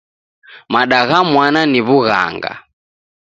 Mada 0.73 0.99
gha 1.09 1.19
mwana 1.31 1.61
ni 1.71 1.81
w'ughanga. 1.87 2.53